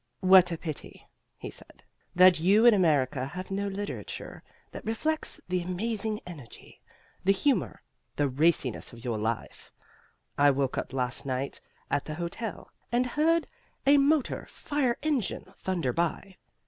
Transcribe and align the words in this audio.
"What 0.21 0.51
a 0.51 0.57
pity," 0.57 1.05
he 1.37 1.51
said, 1.51 1.83
"that 2.15 2.39
you 2.39 2.65
in 2.65 2.73
America 2.73 3.23
have 3.23 3.51
no 3.51 3.67
literature 3.67 4.41
that 4.71 4.83
reflects 4.83 5.39
the 5.47 5.61
amazing 5.61 6.21
energy, 6.25 6.81
the 7.23 7.31
humor, 7.31 7.83
the 8.15 8.27
raciness 8.27 8.91
of 8.93 9.05
your 9.05 9.19
life! 9.19 9.71
I 10.39 10.49
woke 10.49 10.75
up 10.75 10.91
last 10.91 11.23
night 11.23 11.61
at 11.91 12.05
the 12.05 12.15
hotel 12.15 12.71
and 12.91 13.05
heard 13.05 13.47
a 13.85 13.97
motor 13.97 14.47
fire 14.47 14.97
engine 15.03 15.53
thunder 15.55 15.93
by. 15.93 16.37